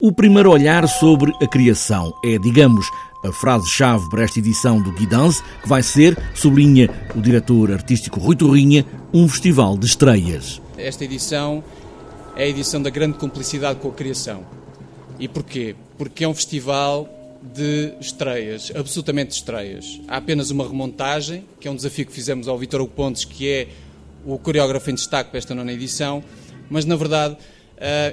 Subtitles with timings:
[0.00, 2.88] O primeiro olhar sobre a criação é, digamos,
[3.24, 8.36] a frase-chave para esta edição do Guidance, que vai ser, sublinha o diretor artístico Rui
[8.36, 10.62] Torrinha, um festival de estreias.
[10.76, 11.64] Esta edição
[12.36, 14.46] é a edição da grande cumplicidade com a criação.
[15.18, 15.74] E porquê?
[15.96, 17.08] Porque é um festival
[17.42, 20.00] de estreias, absolutamente estreias.
[20.06, 23.50] Há apenas uma remontagem, que é um desafio que fizemos ao Vitor Hugo Pontes, que
[23.50, 23.68] é
[24.24, 26.22] o coreógrafo em destaque para esta nona edição,
[26.70, 27.36] mas na verdade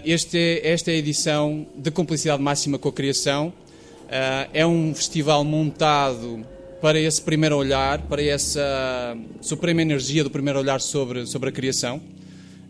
[0.03, 3.47] este é, esta é a edição de cumplicidade máxima com a criação.
[3.47, 6.45] Uh, é um festival montado
[6.79, 11.99] para esse primeiro olhar, para essa suprema energia do primeiro olhar sobre, sobre a criação.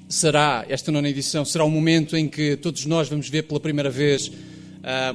[0.07, 3.59] Será, esta nona edição, será o um momento em que todos nós vamos ver pela
[3.59, 4.33] primeira vez uh,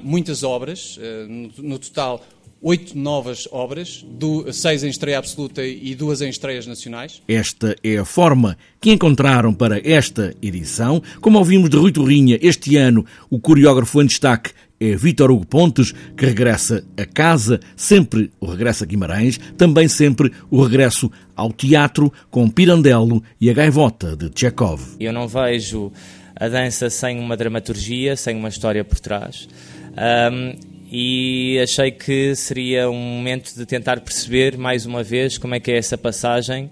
[0.03, 2.23] muitas obras, no, no total
[2.63, 7.23] oito novas obras, do, seis em estreia absoluta e duas em estreias nacionais.
[7.27, 11.03] Esta é a forma que encontraram para esta edição.
[11.21, 15.93] Como ouvimos de Rui Torrinha, este ano o coreógrafo em destaque é Vítor Hugo Pontes,
[16.17, 22.11] que regressa a casa, sempre o regresso a Guimarães, também sempre o regresso ao teatro
[22.31, 24.81] com Pirandello e a Gaivota de Tchekov.
[24.99, 25.93] Eu não vejo
[26.35, 29.47] a dança sem uma dramaturgia, sem uma história por trás.
[30.33, 35.61] Um, e achei que seria um momento de tentar perceber mais uma vez como é
[35.61, 36.69] que é essa passagem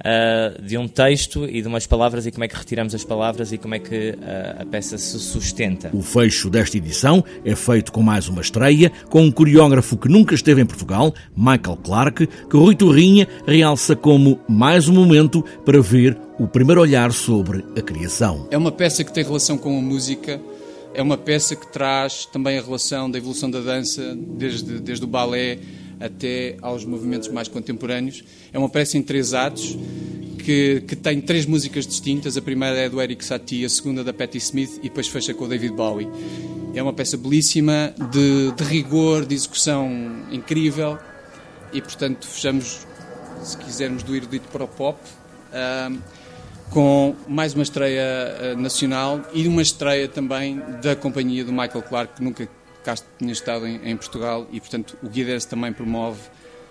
[0.00, 3.52] uh, de um texto e de umas palavras e como é que retiramos as palavras
[3.52, 5.90] e como é que uh, a peça se sustenta.
[5.92, 10.34] O fecho desta edição é feito com mais uma estreia, com um coreógrafo que nunca
[10.34, 16.18] esteve em Portugal, Michael Clark, que Rui Torrinha realça como mais um momento para ver
[16.38, 18.48] o primeiro olhar sobre a criação.
[18.50, 20.40] É uma peça que tem relação com a música
[20.94, 25.08] é uma peça que traz também a relação da evolução da dança, desde, desde o
[25.08, 25.58] balé
[26.00, 28.24] até aos movimentos mais contemporâneos.
[28.52, 29.76] É uma peça em três atos
[30.44, 32.36] que, que tem três músicas distintas.
[32.36, 35.44] A primeira é do Eric Satie, a segunda da Patti Smith e depois fecha com
[35.44, 36.08] o David Bowie.
[36.74, 39.90] É uma peça belíssima, de, de rigor, de execução
[40.30, 40.98] incrível
[41.72, 42.86] e, portanto, fechamos,
[43.42, 44.98] se quisermos, do erudito para o pop.
[46.70, 52.14] Com mais uma estreia uh, nacional e uma estreia também da companhia do Michael Clark,
[52.14, 52.48] que nunca
[52.84, 56.20] cá tinha estado em, em Portugal e, portanto, o Guides também promove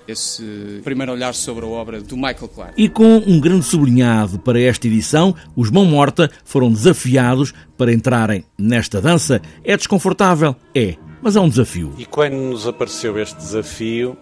[0.07, 2.73] esse primeiro olhar sobre a obra do Michael Clark.
[2.81, 8.43] E com um grande sublinhado para esta edição, os Mão Morta foram desafiados para entrarem
[8.57, 9.39] nesta dança.
[9.63, 10.55] É desconfortável?
[10.73, 11.93] É, mas é um desafio.
[11.97, 14.17] E quando nos apareceu este desafio,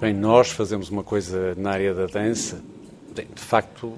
[0.00, 2.60] bem, nós fazemos uma coisa na área da dança,
[3.14, 3.96] de facto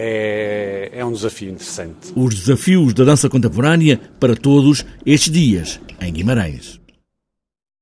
[0.00, 2.12] é, é um desafio interessante.
[2.14, 6.78] Os desafios da dança contemporânea para todos estes dias em Guimarães.